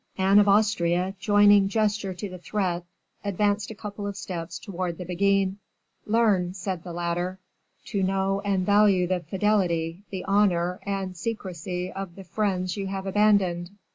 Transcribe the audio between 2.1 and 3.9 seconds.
to the threat, advanced a